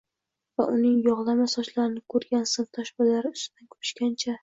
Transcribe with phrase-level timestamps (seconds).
[0.61, 4.39] va uning yog‘lama sochlarini ko‘rgan sinfdosh bolalar ustidan kulishganida